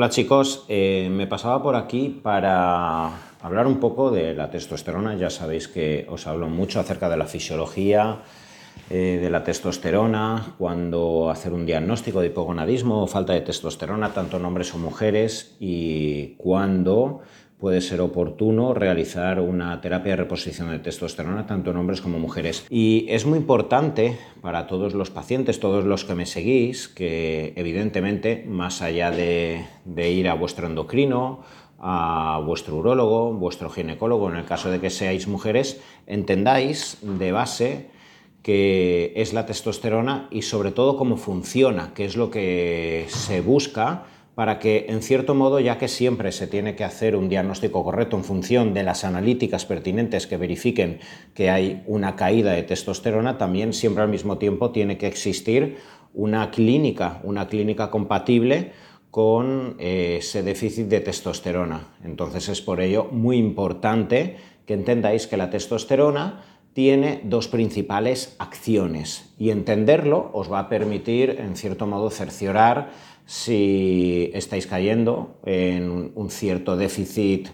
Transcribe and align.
Hola 0.00 0.08
chicos, 0.08 0.64
eh, 0.68 1.10
me 1.12 1.26
pasaba 1.26 1.62
por 1.62 1.76
aquí 1.76 2.08
para 2.22 3.08
hablar 3.42 3.66
un 3.66 3.80
poco 3.80 4.10
de 4.10 4.32
la 4.32 4.50
testosterona. 4.50 5.14
Ya 5.14 5.28
sabéis 5.28 5.68
que 5.68 6.06
os 6.08 6.26
hablo 6.26 6.48
mucho 6.48 6.80
acerca 6.80 7.10
de 7.10 7.18
la 7.18 7.26
fisiología 7.26 8.22
eh, 8.88 9.18
de 9.20 9.28
la 9.28 9.44
testosterona, 9.44 10.54
cuando 10.56 11.28
hacer 11.28 11.52
un 11.52 11.66
diagnóstico 11.66 12.22
de 12.22 12.28
hipogonadismo 12.28 13.02
o 13.02 13.06
falta 13.06 13.34
de 13.34 13.42
testosterona, 13.42 14.14
tanto 14.14 14.38
en 14.38 14.46
hombres 14.46 14.74
o 14.74 14.78
mujeres, 14.78 15.54
y 15.60 16.28
cuándo 16.38 17.20
puede 17.60 17.82
ser 17.82 18.00
oportuno 18.00 18.72
realizar 18.72 19.38
una 19.38 19.80
terapia 19.80 20.12
de 20.12 20.16
reposición 20.16 20.70
de 20.70 20.78
testosterona 20.78 21.46
tanto 21.46 21.70
en 21.70 21.76
hombres 21.76 22.00
como 22.00 22.18
mujeres. 22.18 22.66
Y 22.70 23.06
es 23.08 23.26
muy 23.26 23.38
importante 23.38 24.18
para 24.40 24.66
todos 24.66 24.94
los 24.94 25.10
pacientes, 25.10 25.60
todos 25.60 25.84
los 25.84 26.04
que 26.04 26.14
me 26.14 26.24
seguís, 26.24 26.88
que 26.88 27.52
evidentemente, 27.56 28.44
más 28.48 28.80
allá 28.80 29.10
de, 29.10 29.66
ir 29.96 30.28
a 30.28 30.34
vuestro 30.34 30.66
endocrino, 30.66 31.40
a 31.78 32.42
vuestro 32.44 32.76
urólogo, 32.76 33.34
vuestro 33.34 33.68
ginecólogo, 33.68 34.30
en 34.30 34.36
el 34.36 34.44
caso 34.46 34.70
de 34.70 34.80
que 34.80 34.90
seáis 34.90 35.28
mujeres, 35.28 35.80
entendáis 36.06 36.98
de 37.02 37.32
base 37.32 37.90
qué 38.42 39.12
es 39.16 39.34
la 39.34 39.44
testosterona 39.44 40.28
y 40.30 40.42
sobre 40.42 40.72
todo 40.72 40.96
cómo 40.96 41.18
funciona, 41.18 41.92
qué 41.94 42.06
es 42.06 42.16
lo 42.16 42.30
que 42.30 43.04
se 43.08 43.42
busca 43.42 44.04
para 44.34 44.58
que, 44.58 44.86
en 44.88 45.02
cierto 45.02 45.34
modo, 45.34 45.60
ya 45.60 45.78
que 45.78 45.88
siempre 45.88 46.32
se 46.32 46.46
tiene 46.46 46.76
que 46.76 46.84
hacer 46.84 47.16
un 47.16 47.28
diagnóstico 47.28 47.84
correcto 47.84 48.16
en 48.16 48.24
función 48.24 48.74
de 48.74 48.82
las 48.82 49.04
analíticas 49.04 49.66
pertinentes 49.66 50.26
que 50.26 50.36
verifiquen 50.36 51.00
que 51.34 51.50
hay 51.50 51.82
una 51.86 52.16
caída 52.16 52.52
de 52.52 52.62
testosterona, 52.62 53.38
también 53.38 53.72
siempre 53.72 54.02
al 54.02 54.08
mismo 54.08 54.38
tiempo 54.38 54.70
tiene 54.70 54.98
que 54.98 55.06
existir 55.06 55.78
una 56.14 56.50
clínica, 56.50 57.20
una 57.22 57.48
clínica 57.48 57.90
compatible 57.90 58.72
con 59.10 59.76
eh, 59.78 60.18
ese 60.20 60.42
déficit 60.42 60.86
de 60.86 61.00
testosterona. 61.00 61.88
Entonces 62.04 62.48
es 62.48 62.60
por 62.62 62.80
ello 62.80 63.08
muy 63.10 63.36
importante 63.36 64.36
que 64.66 64.74
entendáis 64.74 65.26
que 65.26 65.36
la 65.36 65.50
testosterona 65.50 66.44
tiene 66.72 67.20
dos 67.24 67.48
principales 67.48 68.36
acciones 68.38 69.32
y 69.38 69.50
entenderlo 69.50 70.30
os 70.32 70.50
va 70.50 70.60
a 70.60 70.68
permitir, 70.68 71.36
en 71.40 71.56
cierto 71.56 71.86
modo, 71.86 72.10
cerciorar 72.10 72.90
si 73.26 74.30
estáis 74.34 74.66
cayendo 74.66 75.36
en 75.44 76.12
un 76.14 76.30
cierto 76.30 76.76
déficit 76.76 77.48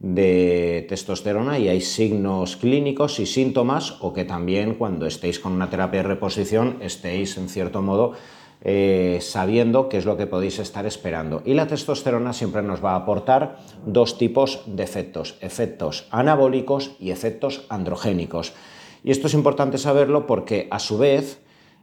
de 0.00 0.86
testosterona 0.88 1.58
y 1.58 1.68
hay 1.68 1.80
signos 1.80 2.56
clínicos 2.56 3.18
y 3.18 3.26
síntomas 3.26 3.96
o 4.00 4.12
que 4.12 4.24
también 4.24 4.74
cuando 4.74 5.06
estéis 5.06 5.40
con 5.40 5.52
una 5.52 5.70
terapia 5.70 6.02
de 6.02 6.08
reposición 6.08 6.78
estéis 6.80 7.36
en 7.36 7.48
cierto 7.48 7.82
modo 7.82 8.12
eh, 8.62 9.18
sabiendo 9.20 9.88
qué 9.88 9.98
es 9.98 10.04
lo 10.04 10.16
que 10.16 10.26
podéis 10.26 10.58
estar 10.58 10.86
esperando. 10.86 11.42
Y 11.44 11.54
la 11.54 11.66
testosterona 11.66 12.32
siempre 12.32 12.62
nos 12.62 12.84
va 12.84 12.92
a 12.92 12.96
aportar 12.96 13.58
dos 13.86 14.18
tipos 14.18 14.62
de 14.66 14.82
efectos, 14.82 15.36
efectos 15.40 16.06
anabólicos 16.10 16.96
y 16.98 17.10
efectos 17.10 17.66
androgénicos. 17.68 18.54
Y 19.04 19.10
esto 19.10 19.28
es 19.28 19.34
importante 19.34 19.78
saberlo 19.78 20.26
porque 20.26 20.66
a 20.70 20.78
su 20.78 20.98
vez 20.98 21.40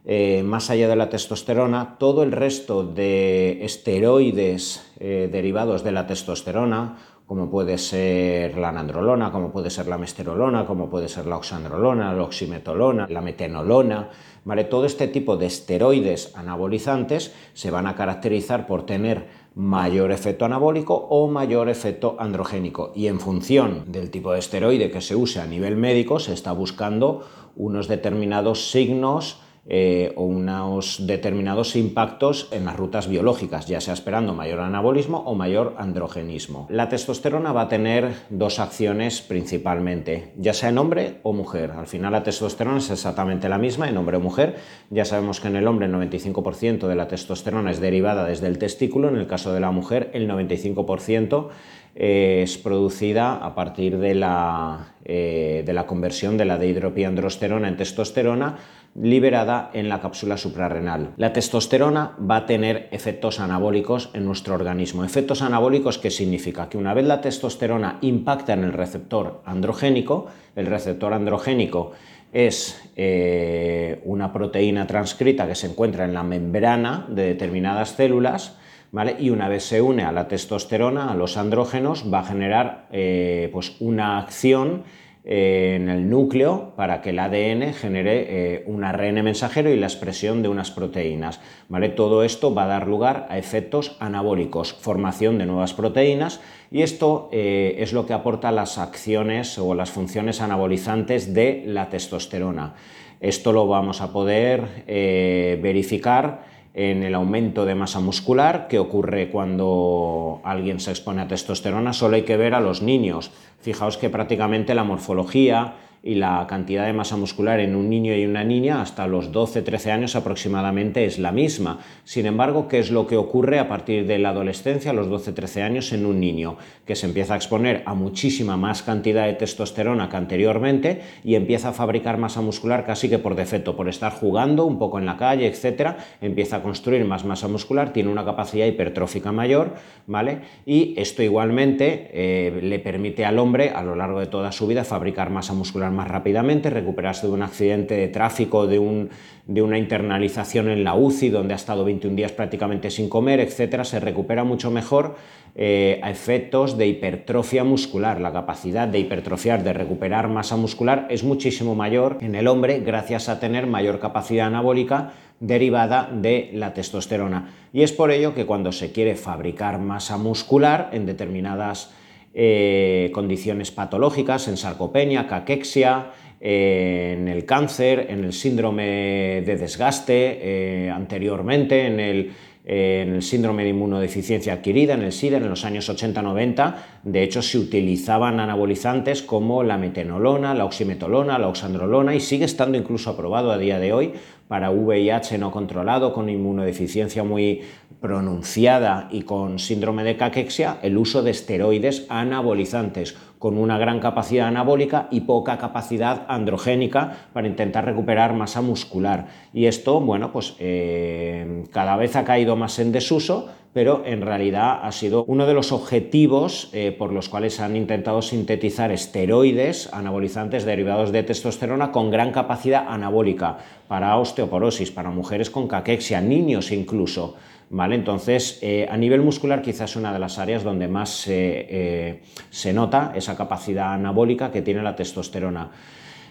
eh, 0.08 0.44
más 0.44 0.70
allá 0.70 0.86
de 0.86 0.94
la 0.94 1.10
testosterona, 1.10 1.96
todo 1.98 2.22
el 2.22 2.30
resto 2.30 2.84
de 2.84 3.64
esteroides 3.64 4.86
eh, 5.00 5.28
derivados 5.32 5.82
de 5.82 5.90
la 5.90 6.06
testosterona, 6.06 6.98
como 7.26 7.50
puede 7.50 7.76
ser 7.76 8.56
la 8.56 8.70
nandrolona, 8.70 9.32
como 9.32 9.50
puede 9.50 9.68
ser 9.68 9.88
la 9.88 9.98
mesterolona, 9.98 10.64
como 10.64 10.88
puede 10.88 11.08
ser 11.08 11.26
la 11.26 11.36
oxandrolona, 11.36 12.14
la 12.14 12.22
oximetolona, 12.22 13.08
la 13.08 13.20
metenolona, 13.20 14.10
¿vale? 14.44 14.64
todo 14.64 14.86
este 14.86 15.08
tipo 15.08 15.36
de 15.36 15.46
esteroides 15.46 16.36
anabolizantes 16.36 17.34
se 17.52 17.72
van 17.72 17.88
a 17.88 17.96
caracterizar 17.96 18.68
por 18.68 18.86
tener 18.86 19.26
mayor 19.56 20.12
efecto 20.12 20.44
anabólico 20.44 20.94
o 20.94 21.28
mayor 21.28 21.68
efecto 21.68 22.16
androgénico. 22.20 22.92
Y 22.94 23.08
en 23.08 23.18
función 23.18 23.84
del 23.90 24.10
tipo 24.10 24.32
de 24.32 24.38
esteroide 24.38 24.90
que 24.90 25.00
se 25.00 25.16
use 25.16 25.40
a 25.40 25.46
nivel 25.46 25.76
médico, 25.76 26.20
se 26.20 26.32
está 26.32 26.52
buscando 26.52 27.26
unos 27.56 27.88
determinados 27.88 28.70
signos 28.70 29.40
eh, 29.68 30.12
o 30.14 30.22
unos 30.22 31.08
determinados 31.08 31.74
impactos 31.74 32.48
en 32.52 32.66
las 32.66 32.76
rutas 32.76 33.08
biológicas, 33.08 33.66
ya 33.66 33.80
sea 33.80 33.94
esperando 33.94 34.32
mayor 34.32 34.60
anabolismo 34.60 35.18
o 35.26 35.34
mayor 35.34 35.74
androgenismo. 35.78 36.68
La 36.70 36.88
testosterona 36.88 37.50
va 37.50 37.62
a 37.62 37.68
tener 37.68 38.12
dos 38.30 38.60
acciones 38.60 39.22
principalmente, 39.22 40.32
ya 40.36 40.54
sea 40.54 40.68
en 40.68 40.78
hombre 40.78 41.18
o 41.24 41.32
mujer. 41.32 41.72
Al 41.72 41.88
final 41.88 42.12
la 42.12 42.22
testosterona 42.22 42.78
es 42.78 42.90
exactamente 42.90 43.48
la 43.48 43.58
misma 43.58 43.88
en 43.88 43.96
hombre 43.96 44.18
o 44.18 44.20
mujer. 44.20 44.54
Ya 44.90 45.04
sabemos 45.04 45.40
que 45.40 45.48
en 45.48 45.56
el 45.56 45.66
hombre 45.66 45.86
el 45.86 45.94
95% 45.94 46.86
de 46.86 46.94
la 46.94 47.08
testosterona 47.08 47.72
es 47.72 47.80
derivada 47.80 48.24
desde 48.24 48.46
el 48.46 48.58
testículo, 48.58 49.08
en 49.08 49.16
el 49.16 49.26
caso 49.26 49.52
de 49.52 49.58
la 49.58 49.72
mujer 49.72 50.10
el 50.12 50.28
95% 50.28 51.48
es 51.96 52.58
producida 52.58 53.36
a 53.36 53.54
partir 53.54 53.96
de 53.98 54.14
la, 54.14 54.94
eh, 55.04 55.62
de 55.64 55.72
la 55.72 55.86
conversión 55.86 56.36
de 56.36 56.44
la 56.44 56.58
dehidropiandrosterona 56.58 57.68
en 57.68 57.78
testosterona 57.78 58.58
liberada 59.00 59.70
en 59.72 59.88
la 59.88 60.00
cápsula 60.00 60.36
suprarrenal. 60.36 61.12
La 61.16 61.32
testosterona 61.32 62.16
va 62.18 62.36
a 62.36 62.46
tener 62.46 62.88
efectos 62.92 63.40
anabólicos 63.40 64.10
en 64.14 64.24
nuestro 64.24 64.54
organismo. 64.54 65.04
Efectos 65.04 65.42
anabólicos 65.42 65.98
que 65.98 66.10
significa 66.10 66.68
que 66.68 66.78
una 66.78 66.94
vez 66.94 67.06
la 67.06 67.20
testosterona 67.20 67.98
impacta 68.00 68.54
en 68.54 68.64
el 68.64 68.72
receptor 68.72 69.42
androgénico, 69.44 70.26
el 70.54 70.66
receptor 70.66 71.12
androgénico 71.12 71.92
es 72.32 72.90
eh, 72.96 74.00
una 74.04 74.32
proteína 74.32 74.86
transcrita 74.86 75.46
que 75.46 75.54
se 75.54 75.68
encuentra 75.68 76.04
en 76.04 76.14
la 76.14 76.22
membrana 76.22 77.06
de 77.08 77.26
determinadas 77.26 77.90
células, 77.90 78.56
¿Vale? 78.92 79.16
y 79.18 79.30
una 79.30 79.48
vez 79.48 79.64
se 79.64 79.82
une 79.82 80.04
a 80.04 80.12
la 80.12 80.28
testosterona, 80.28 81.10
a 81.10 81.14
los 81.14 81.36
andrógenos, 81.36 82.10
va 82.10 82.20
a 82.20 82.24
generar 82.24 82.86
eh, 82.92 83.50
pues 83.52 83.76
una 83.80 84.18
acción 84.18 84.84
en 85.28 85.88
el 85.88 86.08
núcleo 86.08 86.72
para 86.76 87.02
que 87.02 87.10
el 87.10 87.18
ADN 87.18 87.74
genere 87.74 88.26
eh, 88.28 88.64
un 88.66 88.84
ARN 88.84 89.24
mensajero 89.24 89.70
y 89.70 89.76
la 89.76 89.88
expresión 89.88 90.40
de 90.40 90.48
unas 90.48 90.70
proteínas. 90.70 91.40
¿vale? 91.68 91.88
Todo 91.88 92.22
esto 92.22 92.54
va 92.54 92.62
a 92.62 92.68
dar 92.68 92.86
lugar 92.86 93.26
a 93.28 93.36
efectos 93.36 93.96
anabólicos, 93.98 94.72
formación 94.72 95.38
de 95.38 95.46
nuevas 95.46 95.74
proteínas 95.74 96.40
y 96.70 96.82
esto 96.82 97.28
eh, 97.32 97.74
es 97.80 97.92
lo 97.92 98.06
que 98.06 98.12
aporta 98.12 98.52
las 98.52 98.78
acciones 98.78 99.58
o 99.58 99.74
las 99.74 99.90
funciones 99.90 100.40
anabolizantes 100.40 101.34
de 101.34 101.64
la 101.66 101.90
testosterona. 101.90 102.74
Esto 103.20 103.52
lo 103.52 103.66
vamos 103.66 104.02
a 104.02 104.12
poder 104.12 104.84
eh, 104.86 105.58
verificar 105.60 106.44
en 106.76 107.02
el 107.02 107.14
aumento 107.14 107.64
de 107.64 107.74
masa 107.74 108.00
muscular 108.00 108.68
que 108.68 108.78
ocurre 108.78 109.30
cuando 109.30 110.42
alguien 110.44 110.78
se 110.78 110.90
expone 110.90 111.22
a 111.22 111.26
testosterona. 111.26 111.94
Solo 111.94 112.16
hay 112.16 112.22
que 112.22 112.36
ver 112.36 112.52
a 112.52 112.60
los 112.60 112.82
niños. 112.82 113.30
Fijaos 113.62 113.96
que 113.96 114.10
prácticamente 114.10 114.74
la 114.74 114.84
morfología 114.84 115.72
y 116.06 116.14
la 116.14 116.46
cantidad 116.48 116.86
de 116.86 116.92
masa 116.92 117.16
muscular 117.16 117.58
en 117.58 117.74
un 117.74 117.90
niño 117.90 118.14
y 118.14 118.24
una 118.24 118.44
niña 118.44 118.80
hasta 118.80 119.08
los 119.08 119.32
12-13 119.32 119.90
años 119.90 120.14
aproximadamente 120.14 121.04
es 121.04 121.18
la 121.18 121.32
misma. 121.32 121.80
Sin 122.04 122.26
embargo, 122.26 122.68
¿qué 122.68 122.78
es 122.78 122.92
lo 122.92 123.08
que 123.08 123.16
ocurre 123.16 123.58
a 123.58 123.68
partir 123.68 124.06
de 124.06 124.20
la 124.20 124.28
adolescencia, 124.28 124.92
a 124.92 124.94
los 124.94 125.08
12-13 125.08 125.62
años 125.62 125.92
en 125.92 126.06
un 126.06 126.20
niño? 126.20 126.58
Que 126.86 126.94
se 126.94 127.06
empieza 127.06 127.34
a 127.34 127.36
exponer 127.36 127.82
a 127.86 127.94
muchísima 127.94 128.56
más 128.56 128.84
cantidad 128.84 129.26
de 129.26 129.34
testosterona 129.34 130.08
que 130.08 130.16
anteriormente 130.16 131.02
y 131.24 131.34
empieza 131.34 131.70
a 131.70 131.72
fabricar 131.72 132.18
masa 132.18 132.40
muscular 132.40 132.86
casi 132.86 133.08
que 133.08 133.18
por 133.18 133.34
defecto, 133.34 133.74
por 133.74 133.88
estar 133.88 134.12
jugando 134.12 134.64
un 134.64 134.78
poco 134.78 135.00
en 135.00 135.06
la 135.06 135.16
calle, 135.16 135.48
etcétera, 135.48 135.96
empieza 136.20 136.58
a 136.58 136.62
construir 136.62 137.04
más 137.04 137.24
masa 137.24 137.48
muscular, 137.48 137.92
tiene 137.92 138.10
una 138.10 138.24
capacidad 138.24 138.66
hipertrófica 138.66 139.32
mayor, 139.32 139.74
¿vale? 140.06 140.42
Y 140.64 140.94
esto 140.98 141.24
igualmente 141.24 142.10
eh, 142.12 142.60
le 142.62 142.78
permite 142.78 143.24
al 143.24 143.40
hombre 143.40 143.70
a 143.70 143.82
lo 143.82 143.96
largo 143.96 144.20
de 144.20 144.26
toda 144.26 144.52
su 144.52 144.68
vida 144.68 144.84
fabricar 144.84 145.30
masa 145.30 145.52
muscular 145.52 145.95
más 145.96 146.06
rápidamente, 146.06 146.70
recuperarse 146.70 147.26
de 147.26 147.32
un 147.32 147.42
accidente 147.42 147.96
de 147.96 148.08
tráfico, 148.08 148.66
de, 148.66 148.78
una 148.78 149.78
internalización 149.78 150.68
en 150.68 150.84
la 150.84 150.94
UCI, 150.94 151.30
donde 151.30 151.54
ha 151.54 151.56
estado 151.56 151.84
21 151.84 152.14
días 152.14 152.32
prácticamente 152.32 152.90
sin 152.90 153.08
comer, 153.08 153.40
etcétera, 153.40 153.84
se 153.84 153.98
recupera 153.98 154.44
mucho 154.44 154.70
mejor 154.70 155.16
eh, 155.56 155.98
a 156.02 156.10
efectos 156.10 156.78
de 156.78 156.86
hipertrofia 156.86 157.64
muscular. 157.64 158.20
La 158.20 158.32
capacidad 158.32 158.86
de 158.86 159.00
hipertrofiar, 159.00 159.64
de 159.64 159.72
recuperar 159.72 160.28
masa 160.28 160.56
muscular, 160.56 161.06
es 161.10 161.24
muchísimo 161.24 161.74
mayor 161.74 162.18
en 162.20 162.34
el 162.34 162.46
hombre 162.46 162.80
gracias 162.80 163.28
a 163.28 163.40
tener 163.40 163.66
mayor 163.66 163.98
capacidad 163.98 164.46
anabólica 164.46 165.14
derivada 165.40 166.08
de 166.12 166.50
la 166.54 166.72
testosterona. 166.74 167.50
Y 167.72 167.82
es 167.82 167.92
por 167.92 168.10
ello 168.10 168.34
que 168.34 168.46
cuando 168.46 168.72
se 168.72 168.92
quiere 168.92 169.16
fabricar 169.16 169.78
masa 169.78 170.16
muscular 170.16 170.90
en 170.92 171.06
determinadas 171.06 171.90
eh, 172.38 173.10
condiciones 173.14 173.70
patológicas, 173.70 174.46
en 174.46 174.58
sarcopenia, 174.58 175.26
caquexia, 175.26 176.12
en 176.38 177.28
el 177.28 177.46
cáncer, 177.46 178.08
en 178.10 178.24
el 178.24 178.34
síndrome 178.34 179.42
de 179.46 179.56
desgaste 179.56 180.38
eh, 180.42 180.90
anteriormente, 180.90 181.86
en 181.86 181.98
el, 181.98 182.32
en 182.66 183.14
el, 183.14 183.22
síndrome 183.22 183.62
de 183.62 183.70
inmunodeficiencia 183.70 184.52
adquirida, 184.52 184.92
en 184.92 185.02
el 185.02 185.12
SIDA, 185.12 185.38
en 185.38 185.48
los 185.48 185.64
años 185.64 185.88
80-90. 185.88 186.74
De 187.04 187.22
hecho, 187.22 187.40
se 187.40 187.56
utilizaban 187.56 188.38
anabolizantes 188.38 189.22
como 189.22 189.62
la 189.62 189.78
metenolona, 189.78 190.52
la 190.52 190.66
oximetolona, 190.66 191.38
la 191.38 191.48
oxandrolona 191.48 192.14
y 192.14 192.20
sigue 192.20 192.44
estando 192.44 192.76
incluso 192.76 193.08
aprobado 193.08 193.50
a 193.50 193.56
día 193.56 193.78
de 193.78 193.94
hoy 193.94 194.12
para 194.48 194.70
VIH 194.70 195.38
no 195.38 195.50
controlado, 195.50 196.12
con 196.12 196.28
inmunodeficiencia 196.28 197.24
muy 197.24 197.62
pronunciada 198.00 199.08
y 199.10 199.22
con 199.22 199.58
síndrome 199.58 200.04
de 200.04 200.16
caquexia, 200.16 200.78
el 200.82 200.96
uso 200.98 201.22
de 201.22 201.30
esteroides 201.30 202.06
anabolizantes 202.08 203.16
con 203.38 203.58
una 203.58 203.78
gran 203.78 204.00
capacidad 204.00 204.48
anabólica 204.48 205.08
y 205.10 205.20
poca 205.22 205.58
capacidad 205.58 206.24
androgénica 206.28 207.28
para 207.32 207.48
intentar 207.48 207.84
recuperar 207.84 208.32
masa 208.34 208.62
muscular. 208.62 209.26
Y 209.52 209.66
esto, 209.66 210.00
bueno, 210.00 210.32
pues 210.32 210.54
eh, 210.58 211.64
cada 211.72 211.96
vez 211.96 212.16
ha 212.16 212.24
caído 212.24 212.56
más 212.56 212.78
en 212.78 212.92
desuso, 212.92 213.48
pero 213.76 214.04
en 214.06 214.22
realidad 214.22 214.80
ha 214.84 214.90
sido 214.90 215.26
uno 215.26 215.44
de 215.44 215.52
los 215.52 215.70
objetivos 215.70 216.70
eh, 216.72 216.96
por 216.96 217.12
los 217.12 217.28
cuales 217.28 217.60
han 217.60 217.76
intentado 217.76 218.22
sintetizar 218.22 218.90
esteroides 218.90 219.92
anabolizantes 219.92 220.64
derivados 220.64 221.12
de 221.12 221.22
testosterona 221.22 221.92
con 221.92 222.10
gran 222.10 222.32
capacidad 222.32 222.86
anabólica 222.88 223.58
para 223.86 224.16
osteoporosis, 224.16 224.90
para 224.90 225.10
mujeres 225.10 225.50
con 225.50 225.68
caquexia, 225.68 226.22
niños 226.22 226.72
incluso. 226.72 227.36
¿Vale? 227.68 227.96
Entonces, 227.96 228.60
eh, 228.62 228.88
a 228.90 228.96
nivel 228.96 229.20
muscular 229.20 229.60
quizás 229.60 229.90
es 229.90 229.96
una 229.96 230.10
de 230.10 230.20
las 230.20 230.38
áreas 230.38 230.64
donde 230.64 230.88
más 230.88 231.26
eh, 231.28 232.22
se 232.48 232.72
nota 232.72 233.12
esa 233.14 233.36
capacidad 233.36 233.92
anabólica 233.92 234.50
que 234.50 234.62
tiene 234.62 234.82
la 234.82 234.96
testosterona. 234.96 235.70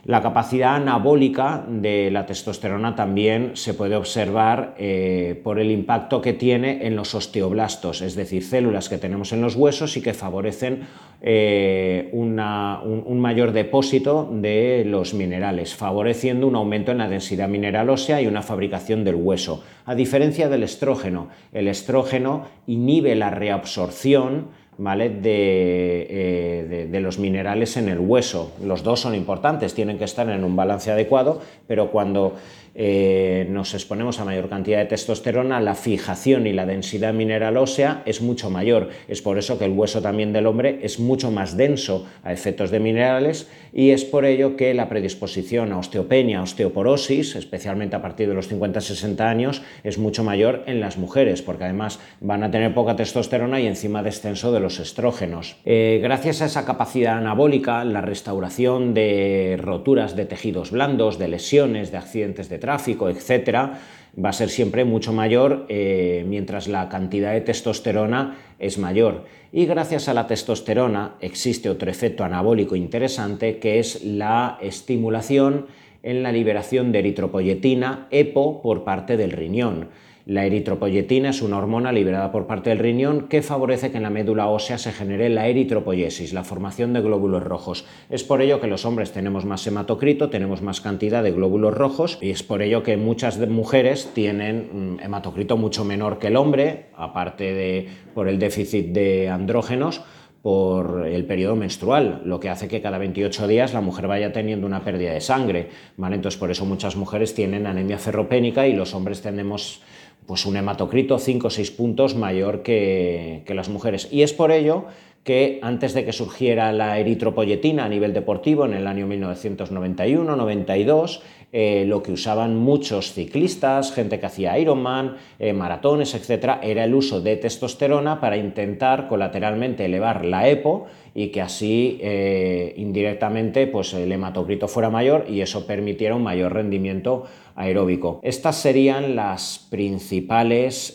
La 0.05 0.21
capacidad 0.21 0.75
anabólica 0.75 1.65
de 1.67 2.11
la 2.11 2.27
testosterona 2.27 2.95
también 2.95 3.53
se 3.55 3.73
puede 3.73 3.95
observar 3.95 4.75
eh, 4.77 5.41
por 5.43 5.57
el 5.59 5.71
impacto 5.71 6.21
que 6.21 6.33
tiene 6.33 6.85
en 6.85 6.95
los 6.95 7.15
osteoblastos, 7.15 8.03
es 8.03 8.13
decir, 8.13 8.43
células 8.43 8.87
que 8.87 8.99
tenemos 8.99 9.33
en 9.33 9.41
los 9.41 9.55
huesos 9.55 9.97
y 9.97 10.03
que 10.03 10.13
favorecen 10.13 10.81
eh, 11.21 12.09
un, 12.13 12.39
un, 12.39 13.19
mayor 13.19 13.51
depósito 13.51 14.29
de 14.31 14.83
los 14.85 15.15
minerales, 15.15 15.73
favoreciendo 15.73 16.45
un 16.45 16.55
aumento 16.55 16.91
en 16.91 16.99
la 16.99 17.09
densidad 17.09 17.49
mineral 17.49 17.89
ósea 17.89 18.21
y 18.21 18.27
una 18.27 18.43
fabricación 18.43 19.03
del 19.03 19.15
hueso. 19.15 19.63
A 19.87 19.95
diferencia 19.95 20.49
del 20.49 20.61
estrógeno, 20.61 21.29
el 21.51 21.67
estrógeno 21.67 22.45
inhibe 22.67 23.15
la 23.15 23.31
reabsorción 23.31 24.49
¿vale? 24.77 25.12
Eh, 25.24 26.88
de, 26.92 27.00
los 27.00 27.19
minerales 27.19 27.77
en 27.77 27.89
el 27.89 28.00
hueso. 28.00 28.51
Los 28.63 28.83
dos 28.83 29.00
son 29.00 29.16
importantes, 29.16 29.74
tienen 29.74 29.98
que 29.98 30.06
estar 30.06 30.30
en 30.30 30.44
un 30.44 30.56
balance 30.56 30.92
adecuado, 30.92 31.42
pero 31.68 31.92
cuando 31.92 32.36
eh, 32.75 33.48
nos 33.50 33.74
exponemos 33.74 34.19
a 34.19 34.25
mayor 34.25 34.50
cantidad 34.50 34.80
de 34.80 34.86
testosterona, 34.86 35.62
la 35.62 35.75
fijación 35.75 36.45
y 36.45 36.51
la 36.54 36.66
densidad 36.66 37.13
mineral 37.13 37.56
ósea 37.56 38.04
es 38.06 38.22
mucho 38.22 38.50
mayor. 38.50 38.89
Es 39.07 39.22
por 39.22 39.38
eso 39.38 39.57
que 39.57 39.66
el 39.66 39.72
hueso 39.72 40.01
también 40.01 40.33
del 40.33 40.45
hombre 40.45 40.80
es 40.81 41.00
mucho 41.00 41.31
más 41.31 41.56
denso 41.56 42.06
a 42.24 42.33
efectos 42.33 42.72
de 42.72 42.81
minerales 42.81 43.50
y 43.72 43.92
es 43.92 44.04
por 44.04 44.25
ello 44.25 44.57
que 44.57 44.74
la 44.74 44.89
predisposición 44.89 45.72
a 45.72 45.77
osteopenia, 45.77 46.42
osteoporosis, 46.42 47.36
especialmente 47.36 47.95
a 47.95 48.01
partir 48.01 48.27
de 48.27 48.33
los 48.33 48.51
50-60 48.51 49.22
años, 49.22 49.62
es 49.83 49.98
mucho 49.98 50.24
mayor 50.24 50.63
en 50.66 50.81
las 50.81 50.98
mujeres, 50.98 51.42
porque 51.42 51.63
además 51.63 52.00
van 52.19 52.44
a 52.44 52.51
tener 52.51 52.74
poca 52.74 52.95
testosterona 52.95 53.60
y 53.60 53.68
encima 53.68 54.04
descenso 54.04 54.51
de 54.51 54.60
los 54.60 54.80
estrógenos. 54.80 55.57
Eh, 55.66 56.00
gracias 56.04 56.42
a 56.42 56.45
esa 56.45 56.66
capacidad 56.66 57.18
anabólica, 57.18 57.83
la 57.86 58.01
restauración 58.01 58.94
de 58.94 59.57
roturas 59.62 60.16
de 60.16 60.25
tejidos 60.25 60.72
blandos, 60.72 61.18
de 61.19 61.27
lesiones, 61.27 61.92
de 61.92 61.98
accidentes 61.98 62.50
de 62.50 62.60
tráfico, 62.65 63.07
etcétera, 63.09 63.79
va 64.17 64.29
a 64.29 64.33
ser 64.33 64.50
siempre 64.50 64.85
mucho 64.85 65.13
mayor 65.13 65.65
eh, 65.69 66.25
mientras 66.27 66.67
la 66.67 66.89
cantidad 66.89 67.31
de 67.31 67.41
testosterona 67.41 68.38
es 68.57 68.79
mayor. 68.79 69.25
Y 69.51 69.67
gracias 69.67 70.09
a 70.09 70.15
la 70.15 70.25
testosterona 70.25 71.15
existe 71.21 71.69
otro 71.69 71.91
efecto 71.91 72.23
anabólico 72.23 72.75
interesante 72.75 73.59
que 73.59 73.77
es 73.79 74.03
la 74.03 74.57
estimulación 74.62 75.67
en 76.01 76.23
la 76.23 76.31
liberación 76.31 76.91
de 76.91 77.00
eritropoyetina, 77.00 78.07
EPO, 78.09 78.62
por 78.62 78.83
parte 78.83 79.15
del 79.15 79.31
riñón. 79.31 79.89
La 80.27 80.44
eritropoyetina 80.44 81.30
es 81.30 81.44
una 81.44 81.60
hormona 81.60 81.92
liberada 81.92 82.31
por 82.31 82.48
parte 82.48 82.72
del 82.72 82.80
riñón 82.80 83.27
que 83.27 83.44
favorece 83.44 83.92
que 83.92 83.98
en 83.98 84.04
la 84.04 84.10
médula 84.10 84.48
ósea 84.48 84.80
se 84.80 84.92
genere 84.92 85.30
la 85.30 85.48
eritropoyesis, 85.48 86.33
la 86.33 86.44
formación 86.44 86.94
de 86.94 87.01
glóbulos 87.01 87.44
rojos. 87.44 87.86
Es 88.10 88.24
por 88.24 88.42
ello 88.42 88.60
que 88.60 88.66
los 88.66 88.86
hombres 88.86 89.12
tenemos 89.12 89.45
más 89.45 89.68
hematocrito, 89.68 90.31
tenemos 90.31 90.63
más 90.63 90.81
cantidad 90.81 91.22
de 91.22 91.31
glóbulos 91.31 91.75
rojos 91.75 92.18
y 92.22 92.31
es 92.31 92.42
por 92.42 92.63
ello 92.63 92.81
que 92.81 92.98
muchas 92.98 93.38
mujeres 93.48 94.10
tienen 94.16 94.95
mm, 94.95 95.04
hematocrito 95.04 95.57
mucho 95.57 95.86
menor 95.86 96.18
que 96.18 96.27
el 96.27 96.38
hombre, 96.38 96.88
aparte 96.98 97.54
de 97.54 97.88
por 98.16 98.27
el 98.27 98.39
déficit 98.39 98.88
de 98.94 99.30
andrógenos 99.30 100.01
por 100.42 101.07
el 101.07 101.25
periodo 101.25 101.56
menstrual, 101.56 102.22
lo 102.25 102.39
que 102.39 102.50
hace 102.50 102.68
que 102.68 102.81
cada 102.81 103.00
28 103.00 103.48
días 103.48 103.74
la 103.74 103.81
mujer 103.81 104.07
vaya 104.07 104.31
teniendo 104.31 104.68
una 104.68 104.83
pérdida 104.83 105.12
de 105.12 105.22
sangre. 105.22 105.69
Entonces, 105.98 106.39
por 106.39 106.51
eso 106.51 106.66
muchas 106.66 106.95
mujeres 106.95 107.33
tienen 107.33 107.66
anemia 107.66 107.98
ferropénica 107.98 108.68
y 108.68 108.74
los 108.74 108.94
hombres 108.94 109.24
tenemos 109.24 109.81
pues 110.25 110.45
un 110.45 110.57
hematocrito 110.57 111.19
5 111.19 111.48
o 111.48 111.50
6 111.50 111.72
puntos 111.72 112.16
mayor 112.16 112.63
que, 112.63 113.44
las 113.48 113.69
mujeres. 113.69 114.10
Y 114.12 114.24
es 114.24 114.33
por 114.33 114.51
ello 114.51 114.88
que 115.24 115.60
antes 115.63 115.94
de 115.94 116.04
que 116.06 116.12
surgiera 116.13 116.72
la 116.72 116.98
eritropoyetina 117.00 117.86
a 117.86 117.89
nivel 117.89 118.13
deportivo 118.13 118.66
en 118.66 118.74
el 118.74 118.88
año 118.88 119.07
1991-92, 119.07 121.22
eh, 121.57 121.85
lo 121.87 122.03
que 122.03 122.11
usaban 122.11 122.57
muchos 122.57 123.13
ciclistas, 123.13 123.93
gente 123.93 124.19
que 124.19 124.25
hacía 124.25 124.59
Ironman, 124.59 125.15
eh, 125.39 125.53
maratones, 125.53 126.13
etc., 126.13 126.55
era 126.61 126.83
el 126.83 126.93
uso 126.93 127.21
de 127.21 127.37
testosterona 127.37 128.19
para 128.19 128.35
intentar 128.35 129.07
colateralmente 129.07 129.85
elevar 129.85 130.25
la 130.25 130.49
EPO 130.49 130.87
y 131.13 131.29
que 131.29 131.41
así 131.41 131.97
eh, 132.01 132.73
indirectamente 132.75 133.67
pues, 133.67 133.93
el 133.93 134.11
hematocrito 134.11 134.67
fuera 134.67 134.89
mayor 134.89 135.27
y 135.29 135.39
eso 135.39 135.65
permitiera 135.65 136.13
un 136.15 136.23
mayor 136.23 136.51
rendimiento 136.51 137.23
aeróbico. 137.55 138.19
Estas 138.21 138.57
serían 138.57 139.15
las 139.15 139.65
principales 139.69 140.93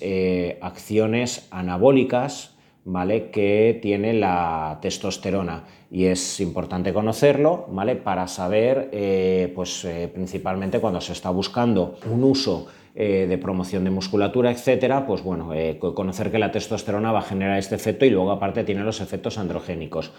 acciones 0.60 1.48
anabólicas 1.50 2.54
¿vale? 2.84 3.30
que 3.30 3.78
tiene 3.82 4.12
la 4.12 4.78
testosterona 4.80 5.64
y 5.90 6.04
es 6.06 6.40
importante 6.40 6.92
conocerlo 6.92 7.66
¿vale? 7.70 7.96
para 7.96 8.26
saber 8.28 8.90
eh, 8.92 9.52
pues, 9.54 9.84
eh, 9.84 10.10
principalmente 10.12 10.80
cuando 10.80 11.00
se 11.00 11.12
está 11.12 11.30
buscando 11.30 11.96
un 12.10 12.24
uso 12.24 12.66
eh, 12.94 13.26
de 13.28 13.38
promoción 13.38 13.84
de 13.84 13.90
musculatura, 13.90 14.50
etcétera, 14.50 15.06
pues 15.06 15.22
bueno, 15.22 15.50
conocer 15.94 16.30
que 16.30 16.38
la 16.38 16.50
testosterona 16.50 17.12
va 17.12 17.20
a 17.20 17.22
generar 17.22 17.58
este 17.58 17.76
efecto 17.76 18.04
y 18.04 18.10
luego 18.10 18.32
aparte 18.32 18.64
tiene 18.64 18.82
los 18.82 19.00
efectos 19.00 19.38
androgénicos. 19.38 20.12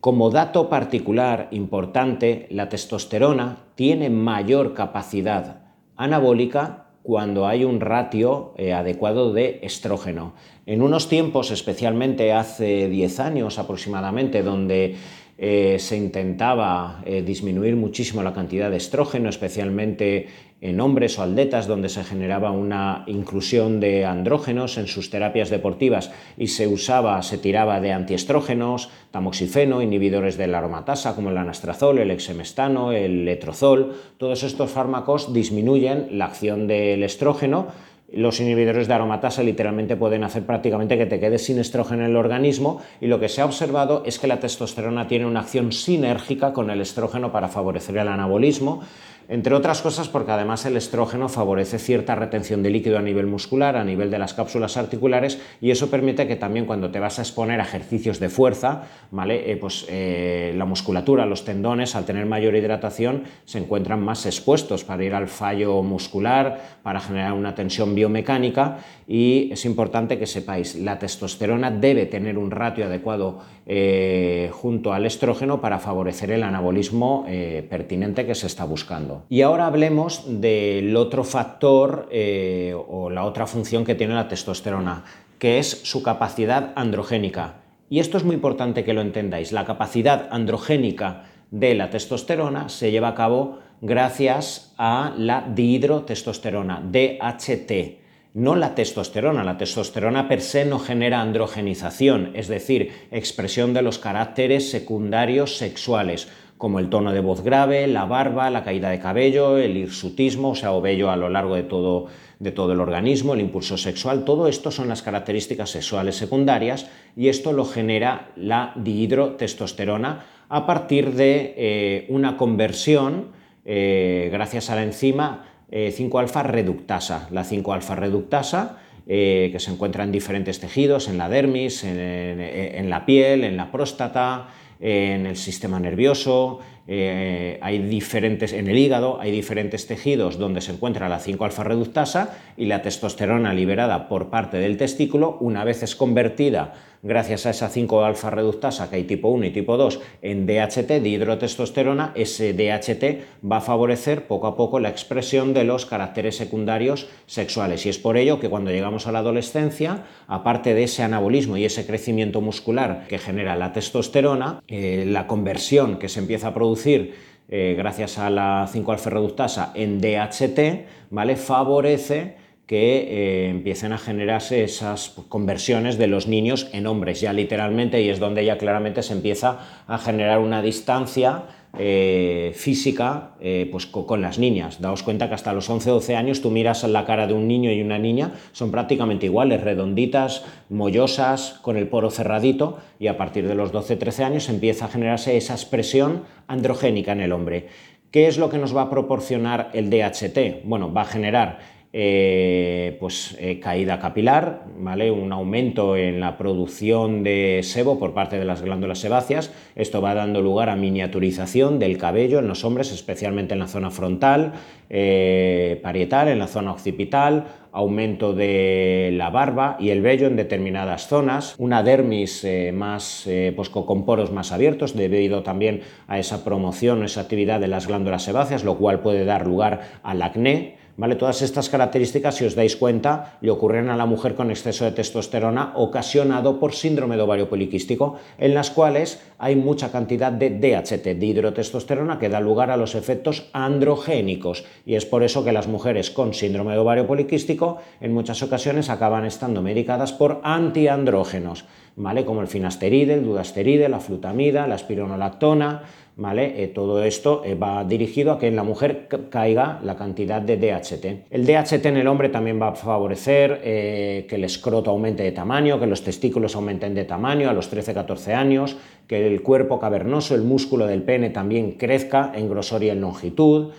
Como 0.00 0.30
dato 0.30 0.68
particular 0.68 1.48
importante, 1.50 2.46
la 2.50 2.68
testosterona 2.68 3.64
tiene 3.74 4.10
mayor 4.10 4.72
capacidad 4.72 5.62
anabólica 5.96 6.87
cuando 7.08 7.46
hay 7.46 7.64
un 7.64 7.80
ratio 7.80 8.52
eh, 8.58 8.74
adecuado 8.74 9.32
de 9.32 9.60
estrógeno. 9.62 10.34
En 10.66 10.82
unos 10.82 11.08
tiempos, 11.08 11.50
especialmente 11.50 12.34
hace 12.34 12.86
10 12.86 13.20
años 13.20 13.58
aproximadamente, 13.58 14.42
donde 14.42 14.94
eh, 15.40 15.76
se 15.78 15.96
intentaba 15.96 17.00
eh, 17.06 17.22
disminuir 17.22 17.76
muchísimo 17.76 18.24
la 18.24 18.34
cantidad 18.34 18.72
de 18.72 18.76
estrógeno, 18.76 19.28
especialmente 19.28 20.26
en 20.60 20.80
hombres 20.80 21.16
o 21.16 21.22
atletas, 21.22 21.68
donde 21.68 21.88
se 21.88 22.02
generaba 22.02 22.50
una 22.50 23.04
inclusión 23.06 23.78
de 23.78 24.04
andrógenos 24.04 24.76
en 24.78 24.88
sus 24.88 25.10
terapias 25.10 25.48
deportivas 25.48 26.10
y 26.36 26.48
se 26.48 26.66
usaba, 26.66 27.22
se 27.22 27.38
tiraba 27.38 27.80
de 27.80 27.92
antiestrógenos, 27.92 28.90
tamoxifeno, 29.12 29.80
inhibidores 29.80 30.36
de 30.36 30.48
la 30.48 30.58
aromatasa 30.58 31.14
como 31.14 31.30
el 31.30 31.38
anastrazol, 31.38 32.00
el 32.00 32.10
exemestano, 32.10 32.90
el 32.90 33.24
letrozol. 33.24 33.94
Todos 34.16 34.42
estos 34.42 34.72
fármacos 34.72 35.32
disminuyen 35.32 36.18
la 36.18 36.24
acción 36.24 36.66
del 36.66 37.04
estrógeno 37.04 37.68
los 38.12 38.40
inhibidores 38.40 38.88
de 38.88 38.94
aromatasa 38.94 39.42
literalmente 39.42 39.96
pueden 39.96 40.24
hacer 40.24 40.44
prácticamente 40.44 40.96
que 40.96 41.06
te 41.06 41.20
quedes 41.20 41.44
sin 41.44 41.58
estrógeno 41.58 42.04
en 42.04 42.10
el 42.10 42.16
organismo 42.16 42.80
y 43.00 43.06
lo 43.06 43.20
que 43.20 43.28
se 43.28 43.42
ha 43.42 43.44
observado 43.44 44.02
es 44.06 44.18
que 44.18 44.26
la 44.26 44.40
testosterona 44.40 45.08
tiene 45.08 45.26
una 45.26 45.40
acción 45.40 45.72
sinérgica 45.72 46.52
con 46.52 46.70
el 46.70 46.80
estrógeno 46.80 47.32
para 47.32 47.48
favorecer 47.48 47.98
el 47.98 48.08
anabolismo 48.08 48.82
entre 49.28 49.54
otras 49.54 49.82
cosas 49.82 50.08
porque 50.08 50.32
además 50.32 50.64
el 50.64 50.78
estrógeno 50.78 51.28
favorece 51.28 51.78
cierta 51.78 52.14
retención 52.14 52.62
de 52.62 52.70
líquido 52.70 52.96
a 52.96 53.02
nivel 53.02 53.26
muscular, 53.26 53.76
a 53.76 53.84
nivel 53.84 54.10
de 54.10 54.18
las 54.18 54.32
cápsulas 54.32 54.78
articulares 54.78 55.38
y 55.60 55.70
eso 55.70 55.90
permite 55.90 56.26
que 56.26 56.36
también 56.36 56.64
cuando 56.64 56.90
te 56.90 56.98
vas 56.98 57.18
a 57.18 57.22
exponer 57.22 57.60
a 57.60 57.64
ejercicios 57.64 58.20
de 58.20 58.30
fuerza, 58.30 58.84
¿vale? 59.10 59.52
Eh, 59.52 59.58
pues 59.58 59.84
eh, 59.90 60.54
la 60.56 60.64
musculatura, 60.64 61.26
los 61.26 61.44
tendones, 61.44 61.94
al 61.94 62.06
tener 62.06 62.24
mayor 62.24 62.56
hidratación, 62.56 63.24
se 63.44 63.58
encuentran 63.58 64.00
más 64.00 64.24
expuestos 64.24 64.84
para 64.84 65.04
ir 65.04 65.14
al 65.14 65.28
fallo 65.28 65.82
muscular, 65.82 66.78
para 66.82 66.98
generar 66.98 67.34
una 67.34 67.54
tensión 67.54 67.94
biomecánica 67.98 68.78
y 69.06 69.50
es 69.52 69.64
importante 69.64 70.18
que 70.18 70.26
sepáis, 70.26 70.74
la 70.76 70.98
testosterona 70.98 71.70
debe 71.70 72.06
tener 72.06 72.38
un 72.38 72.50
ratio 72.50 72.86
adecuado 72.86 73.40
eh, 73.66 74.50
junto 74.52 74.92
al 74.92 75.06
estrógeno 75.06 75.60
para 75.60 75.78
favorecer 75.78 76.30
el 76.30 76.42
anabolismo 76.42 77.26
pertinente 77.68 78.24
que 78.26 78.34
se 78.34 78.46
está 78.46 78.64
buscando. 78.64 79.24
Y 79.28 79.42
ahora 79.42 79.66
hablemos 79.66 80.24
del 80.26 80.96
otro 80.96 81.24
factor 81.24 82.08
eh, 82.10 82.74
o 82.74 83.10
la 83.10 83.24
otra 83.24 83.46
función 83.46 83.84
que 83.84 83.94
tiene 83.94 84.14
la 84.14 84.28
testosterona, 84.28 85.04
que 85.38 85.58
es 85.58 85.68
su 85.68 86.02
capacidad 86.02 86.72
androgénica. 86.76 87.56
Y 87.90 88.00
esto 88.00 88.16
es 88.16 88.24
muy 88.24 88.34
importante 88.34 88.84
que 88.84 88.92
lo 88.92 89.00
entendáis. 89.00 89.52
La 89.52 89.64
capacidad 89.64 90.28
androgénica 90.30 91.24
de 91.50 91.74
la 91.74 91.90
testosterona 91.90 92.68
se 92.68 92.90
lleva 92.90 93.08
a 93.08 93.14
cabo 93.14 93.58
gracias 93.80 94.74
a 94.78 95.14
la 95.16 95.46
dihidrotestosterona, 95.54 96.82
DHT 96.82 97.98
no 98.38 98.54
la 98.54 98.74
testosterona. 98.74 99.42
La 99.44 99.56
testosterona 99.58 100.28
per 100.28 100.40
se 100.40 100.64
no 100.64 100.78
genera 100.78 101.20
androgenización, 101.20 102.30
es 102.34 102.48
decir, 102.48 102.92
expresión 103.10 103.74
de 103.74 103.82
los 103.82 103.98
caracteres 103.98 104.70
secundarios 104.70 105.56
sexuales, 105.56 106.28
como 106.56 106.78
el 106.78 106.88
tono 106.88 107.12
de 107.12 107.20
voz 107.20 107.42
grave, 107.42 107.86
la 107.86 108.04
barba, 108.04 108.50
la 108.50 108.64
caída 108.64 108.90
de 108.90 109.00
cabello, 109.00 109.58
el 109.58 109.76
hirsutismo, 109.76 110.50
o 110.50 110.54
sea, 110.54 110.72
vello 110.78 111.10
a 111.10 111.16
lo 111.16 111.28
largo 111.28 111.54
de 111.54 111.62
todo, 111.62 112.06
de 112.38 112.52
todo 112.52 112.72
el 112.72 112.80
organismo, 112.80 113.34
el 113.34 113.40
impulso 113.40 113.76
sexual, 113.76 114.24
todo 114.24 114.48
esto 114.48 114.70
son 114.70 114.88
las 114.88 115.02
características 115.02 115.70
sexuales 115.70 116.16
secundarias 116.16 116.88
y 117.16 117.28
esto 117.28 117.52
lo 117.52 117.64
genera 117.64 118.30
la 118.36 118.72
dihidrotestosterona 118.76 120.24
a 120.48 120.66
partir 120.66 121.12
de 121.14 121.54
eh, 121.56 122.06
una 122.08 122.36
conversión 122.36 123.37
eh, 123.70 124.30
gracias 124.32 124.70
a 124.70 124.76
la 124.76 124.82
enzima 124.82 125.44
5-alfa 125.70 126.40
eh, 126.40 126.44
reductasa. 126.44 127.28
La 127.30 127.44
5-alfa 127.44 127.96
reductasa, 127.96 128.78
eh, 129.06 129.50
que 129.52 129.60
se 129.60 129.70
encuentra 129.70 130.04
en 130.04 130.10
diferentes 130.10 130.58
tejidos, 130.58 131.06
en 131.06 131.18
la 131.18 131.28
dermis, 131.28 131.84
en 131.84 132.88
la 132.88 133.04
piel, 133.04 133.44
en 133.44 133.58
la 133.58 133.70
próstata, 133.70 134.48
en 134.80 135.26
el 135.26 135.36
sistema 135.36 135.78
nervioso, 135.78 136.60
hay 136.86 137.78
diferentes, 137.80 138.54
en 138.54 138.68
el 138.68 138.78
hígado 138.78 139.20
hay 139.20 139.30
diferentes 139.30 139.86
tejidos 139.86 140.38
donde 140.38 140.62
se 140.62 140.72
encuentra 140.72 141.10
la 141.10 141.20
5-alfa 141.20 141.62
reductasa 141.62 142.38
y 142.56 142.64
la 142.64 142.80
testosterona 142.80 143.52
liberada 143.52 144.08
por 144.08 144.30
parte 144.30 144.56
del 144.56 144.78
testículo, 144.78 145.36
una 145.40 145.64
vez 145.64 145.82
es 145.82 145.94
convertida 145.94 146.72
gracias 147.02 147.46
a 147.46 147.50
esa 147.50 147.70
5-alfa 147.70 148.30
reductasa 148.30 148.90
que 148.90 148.96
hay 148.96 149.04
tipo 149.04 149.28
1 149.28 149.46
y 149.46 149.50
tipo 149.50 149.76
2 149.76 150.00
en 150.22 150.46
DHT, 150.46 151.02
dihidrotestosterona, 151.02 152.12
ese 152.14 152.52
DHT 152.52 153.44
va 153.50 153.58
a 153.58 153.60
favorecer 153.60 154.26
poco 154.26 154.46
a 154.46 154.56
poco 154.56 154.80
la 154.80 154.88
expresión 154.88 155.54
de 155.54 155.64
los 155.64 155.86
caracteres 155.86 156.36
secundarios 156.36 157.08
sexuales. 157.26 157.86
Y 157.86 157.88
es 157.88 157.98
por 157.98 158.16
ello 158.16 158.40
que 158.40 158.48
cuando 158.48 158.70
llegamos 158.70 159.06
a 159.06 159.12
la 159.12 159.20
adolescencia, 159.20 160.04
aparte 160.26 160.74
de 160.74 160.84
ese 160.84 161.02
anabolismo 161.02 161.56
y 161.56 161.64
ese 161.64 161.86
crecimiento 161.86 162.40
muscular 162.40 163.06
que 163.08 163.18
genera 163.18 163.56
la 163.56 163.72
testosterona, 163.72 164.62
eh, 164.68 165.04
la 165.06 165.26
conversión 165.26 165.98
que 165.98 166.08
se 166.08 166.20
empieza 166.20 166.48
a 166.48 166.54
producir 166.54 167.14
eh, 167.50 167.74
gracias 167.78 168.18
a 168.18 168.28
la 168.28 168.68
5-alfa 168.70 169.08
reductasa 169.08 169.72
en 169.74 170.00
DHT, 170.00 171.08
¿vale? 171.10 171.36
favorece 171.36 172.36
que 172.68 172.98
eh, 172.98 173.48
empiecen 173.48 173.94
a 173.94 173.98
generarse 173.98 174.62
esas 174.62 175.14
conversiones 175.30 175.96
de 175.96 176.06
los 176.06 176.28
niños 176.28 176.68
en 176.74 176.86
hombres, 176.86 177.22
ya 177.22 177.32
literalmente, 177.32 178.02
y 178.02 178.10
es 178.10 178.20
donde 178.20 178.44
ya 178.44 178.58
claramente 178.58 179.02
se 179.02 179.14
empieza 179.14 179.84
a 179.86 179.96
generar 179.96 180.38
una 180.38 180.60
distancia 180.60 181.44
eh, 181.78 182.52
física 182.54 183.30
eh, 183.40 183.68
pues, 183.72 183.86
con 183.86 184.20
las 184.20 184.38
niñas. 184.38 184.82
Daos 184.82 185.02
cuenta 185.02 185.28
que 185.28 185.34
hasta 185.34 185.54
los 185.54 185.70
11-12 185.70 186.14
años 186.14 186.42
tú 186.42 186.50
miras 186.50 186.84
la 186.84 187.06
cara 187.06 187.26
de 187.26 187.32
un 187.32 187.48
niño 187.48 187.72
y 187.72 187.80
una 187.80 187.98
niña, 187.98 188.32
son 188.52 188.70
prácticamente 188.70 189.24
iguales, 189.24 189.62
redonditas, 189.62 190.44
mollosas, 190.68 191.58
con 191.62 191.78
el 191.78 191.88
poro 191.88 192.10
cerradito, 192.10 192.76
y 193.00 193.06
a 193.06 193.16
partir 193.16 193.48
de 193.48 193.54
los 193.54 193.72
12-13 193.72 194.24
años 194.24 194.48
empieza 194.50 194.84
a 194.84 194.88
generarse 194.88 195.38
esa 195.38 195.54
expresión 195.54 196.24
androgénica 196.46 197.12
en 197.12 197.22
el 197.22 197.32
hombre. 197.32 197.68
¿Qué 198.10 198.26
es 198.26 198.36
lo 198.36 198.50
que 198.50 198.58
nos 198.58 198.76
va 198.76 198.82
a 198.82 198.90
proporcionar 198.90 199.70
el 199.72 199.88
DHT? 199.88 200.64
Bueno, 200.64 200.92
va 200.92 201.02
a 201.02 201.06
generar 201.06 201.77
eh, 201.94 202.98
pues, 203.00 203.34
eh, 203.40 203.60
caída 203.60 203.98
capilar, 203.98 204.66
un 204.76 205.32
aumento 205.32 205.96
en 205.96 206.20
la 206.20 206.36
producción 206.36 207.22
de 207.22 207.60
sebo 207.62 207.98
por 207.98 208.12
parte 208.12 208.38
de 208.38 208.44
las 208.44 208.60
glándulas 208.60 208.98
sebáceas. 208.98 209.54
Esto 209.74 210.02
va 210.02 210.12
dando 210.12 210.42
lugar 210.42 210.68
a 210.68 210.76
miniaturización 210.76 211.78
del 211.78 211.96
cabello 211.96 212.40
en 212.40 212.48
los 212.48 212.64
hombres, 212.64 212.92
especialmente 212.92 213.54
en 213.54 213.60
la 213.60 213.68
zona 213.68 213.90
frontal, 213.90 214.52
eh, 214.90 215.80
parietal, 215.82 216.28
en 216.28 216.38
la 216.38 216.46
zona 216.46 216.72
occipital, 216.72 217.46
aumento 217.72 218.34
de 218.34 219.10
la 219.14 219.30
barba 219.30 219.76
y 219.80 219.88
el 219.88 220.02
vello 220.02 220.26
en 220.26 220.36
determinadas 220.36 221.06
zonas, 221.06 221.54
una 221.58 221.82
dermis 221.82 222.46
más, 222.74 223.28
pues, 223.56 223.70
con 223.70 224.04
poros 224.04 224.30
más 224.30 224.52
abiertos 224.52 224.94
debido 224.94 225.42
también 225.42 225.80
a 226.06 226.18
esa 226.18 226.44
promoción, 226.44 227.02
esa 227.02 227.22
actividad 227.22 227.60
de 227.60 227.68
las 227.68 227.86
glándulas 227.86 228.24
sebáceas, 228.24 228.64
lo 228.64 228.76
cual 228.76 229.00
puede 229.00 229.24
dar 229.24 229.46
lugar 229.46 229.80
al 230.02 230.22
acné, 230.22 230.76
Todas 230.98 231.42
estas 231.42 231.68
características, 231.68 232.34
si 232.34 232.44
os 232.44 232.58
dais 232.58 232.74
cuenta, 232.74 233.38
le 233.40 233.54
ocurren 233.54 233.86
a 233.88 233.96
la 233.96 234.04
mujer 234.04 234.34
con 234.34 234.50
exceso 234.50 234.84
de 234.84 234.90
testosterona 234.90 235.70
ocasionado 235.78 236.58
por 236.58 236.74
síndrome 236.74 237.14
de 237.14 237.22
ovario 237.22 237.48
poliquístico, 237.48 238.18
en 238.36 238.52
las 238.52 238.70
cuales 238.70 239.22
hay 239.38 239.54
mucha 239.54 239.92
cantidad 239.92 240.32
de 240.32 240.50
DHT, 240.50 241.14
de 241.14 241.26
hidrotestosterona, 241.26 242.18
que 242.18 242.28
da 242.28 242.40
lugar 242.40 242.72
a 242.72 242.76
los 242.76 242.96
efectos 242.96 243.46
androgénicos. 243.52 244.64
Y 244.84 244.96
es 244.96 245.06
por 245.06 245.22
eso 245.22 245.44
que 245.44 245.52
las 245.52 245.68
mujeres 245.68 246.10
con 246.10 246.34
síndrome 246.34 246.72
de 246.72 246.78
ovario 246.78 247.06
poliquístico 247.06 247.78
en 248.00 248.12
muchas 248.12 248.42
ocasiones 248.42 248.90
acaban 248.90 249.24
estando 249.24 249.62
medicadas 249.62 250.12
por 250.12 250.40
antiandrógenos, 250.42 251.64
¿vale? 251.96 252.24
como 252.24 252.40
el 252.40 252.48
finasteride, 252.48 253.14
el 253.14 253.24
dudasteride, 253.24 253.88
la 253.88 254.00
flutamida, 254.00 254.66
la 254.66 254.74
espironolactona, 254.74 255.82
¿Vale? 256.18 256.64
Eh, 256.64 256.66
todo 256.66 257.04
esto 257.04 257.42
eh, 257.44 257.54
va 257.54 257.84
dirigido 257.84 258.32
a 258.32 258.40
que 258.40 258.48
en 258.48 258.56
la 258.56 258.64
mujer 258.64 259.06
caiga 259.30 259.78
la 259.84 259.94
cantidad 259.94 260.42
de 260.42 260.56
DHT. 260.56 261.30
El 261.30 261.46
DHT 261.46 261.86
en 261.86 261.96
el 261.96 262.08
hombre 262.08 262.28
también 262.28 262.60
va 262.60 262.70
a 262.70 262.74
favorecer 262.74 263.60
eh, 263.62 264.26
que 264.28 264.34
el 264.34 264.42
escroto 264.42 264.90
aumente 264.90 265.22
de 265.22 265.30
tamaño, 265.30 265.78
que 265.78 265.86
los 265.86 266.02
testículos 266.02 266.56
aumenten 266.56 266.92
de 266.92 267.04
tamaño 267.04 267.48
a 267.48 267.52
los 267.52 267.72
13-14 267.72 268.34
años, 268.34 268.76
que 269.06 269.28
el 269.28 269.42
cuerpo 269.42 269.78
cavernoso, 269.78 270.34
el 270.34 270.42
músculo 270.42 270.88
del 270.88 271.04
pene 271.04 271.30
también 271.30 271.74
crezca 271.78 272.32
en 272.34 272.50
grosor 272.50 272.82
y 272.82 272.90
en 272.90 273.00
longitud. 273.00 273.70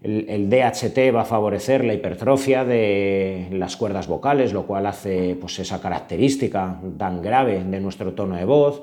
El, 0.00 0.48
DHT 0.48 1.12
va 1.12 1.22
a 1.22 1.24
favorecer 1.24 1.84
la 1.84 1.92
hipertrofia 1.92 2.64
de 2.64 3.48
las 3.52 3.76
cuerdas 3.76 4.06
vocales, 4.06 4.52
lo 4.52 4.64
cual 4.64 4.86
hace 4.86 5.36
pues, 5.40 5.58
esa 5.58 5.80
característica 5.80 6.80
tan 6.96 7.20
grave 7.20 7.64
de 7.64 7.80
nuestro 7.80 8.12
tono 8.12 8.36
de 8.36 8.44
voz. 8.44 8.82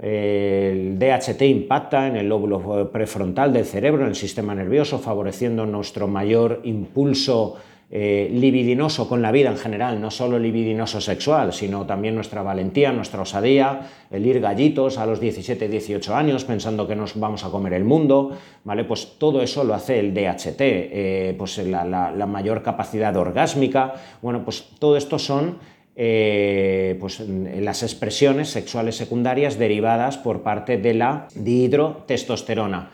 El 0.00 0.98
DHT 0.98 1.42
impacta 1.42 2.06
en 2.06 2.16
el 2.16 2.28
lóbulo 2.28 2.90
prefrontal 2.90 3.52
del 3.52 3.64
cerebro, 3.64 4.02
en 4.02 4.08
el 4.08 4.14
sistema 4.16 4.54
nervioso, 4.54 4.98
favoreciendo 4.98 5.64
nuestro 5.66 6.08
mayor 6.08 6.60
impulso 6.64 7.56
eh, 7.90 8.28
libidinoso 8.30 9.08
con 9.08 9.22
la 9.22 9.32
vida 9.32 9.48
en 9.48 9.56
general, 9.56 9.98
no 9.98 10.10
solo 10.10 10.38
libidinoso 10.38 11.00
sexual, 11.00 11.54
sino 11.54 11.86
también 11.86 12.14
nuestra 12.14 12.42
valentía, 12.42 12.92
nuestra 12.92 13.22
osadía, 13.22 13.80
el 14.10 14.26
ir 14.26 14.40
gallitos 14.40 14.98
a 14.98 15.06
los 15.06 15.20
17, 15.20 15.68
18 15.68 16.14
años 16.14 16.44
pensando 16.44 16.86
que 16.86 16.94
nos 16.94 17.18
vamos 17.18 17.44
a 17.44 17.50
comer 17.50 17.72
el 17.72 17.84
mundo, 17.84 18.36
¿vale? 18.64 18.84
Pues 18.84 19.14
todo 19.18 19.40
eso 19.40 19.64
lo 19.64 19.72
hace 19.72 20.00
el 20.00 20.12
DHT, 20.12 20.60
eh, 20.60 21.34
pues 21.38 21.56
la, 21.56 22.26
mayor 22.26 22.62
capacidad 22.62 23.16
orgásmica, 23.16 23.94
bueno, 24.20 24.44
pues 24.44 24.68
todo 24.78 24.98
esto 24.98 25.18
son 25.18 25.56
eh, 25.96 26.94
pues, 27.00 27.20
las 27.20 27.82
expresiones 27.82 28.50
sexuales 28.50 28.96
secundarias 28.96 29.58
derivadas 29.58 30.18
por 30.18 30.42
parte 30.42 30.76
de 30.76 30.92
la 30.92 31.28
dihidrotestosterona. 31.34 32.90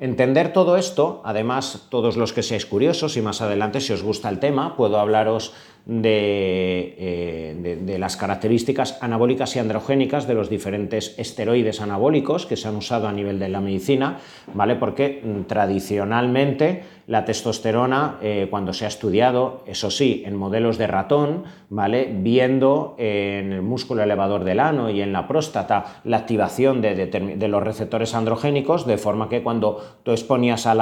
Entender 0.00 0.52
todo 0.52 0.76
esto, 0.76 1.20
además, 1.24 1.86
todos 1.88 2.16
los 2.16 2.32
que 2.32 2.44
seáis 2.44 2.66
curiosos 2.66 3.16
y 3.16 3.22
más 3.22 3.40
adelante, 3.40 3.80
si 3.80 3.92
os 3.92 4.04
gusta 4.04 4.28
el 4.28 4.38
tema, 4.38 4.76
puedo 4.76 5.00
hablaros 5.00 5.54
eh, 5.90 7.56
de, 7.80 7.98
las 7.98 8.18
características 8.18 8.98
anabólicas 9.00 9.56
y 9.56 9.58
androgénicas 9.58 10.28
de 10.28 10.34
los 10.34 10.50
diferentes 10.50 11.18
esteroides 11.18 11.80
anabólicos 11.80 12.44
que 12.44 12.56
se 12.56 12.68
han 12.68 12.76
usado 12.76 13.08
a 13.08 13.12
nivel 13.12 13.38
de 13.38 13.48
la 13.48 13.62
medicina, 13.62 14.18
¿vale? 14.52 14.76
Porque 14.76 15.22
mm, 15.24 15.44
tradicionalmente 15.44 16.82
la 17.06 17.24
testosterona, 17.24 18.18
eh, 18.20 18.48
cuando 18.50 18.74
se 18.74 18.84
ha 18.84 18.88
estudiado, 18.88 19.62
eso 19.66 19.90
sí, 19.90 20.22
en 20.26 20.36
modelos 20.36 20.76
de 20.76 20.88
ratón, 20.88 21.44
¿vale? 21.70 22.12
Viendo 22.12 22.94
en 22.98 23.52
el 23.52 23.62
músculo 23.62 24.02
elevador 24.02 24.44
del 24.44 24.60
ano 24.60 24.90
y 24.90 25.00
en 25.00 25.14
la 25.14 25.26
próstata 25.26 26.02
la 26.04 26.18
activación 26.18 26.82
de, 26.82 27.48
los 27.48 27.62
receptores 27.62 28.14
androgénicos, 28.14 28.86
de 28.86 28.98
forma 28.98 29.30
que 29.30 29.42
cuando 29.42 29.82
tú 30.02 30.10
exponías 30.10 30.66
a 30.66 30.74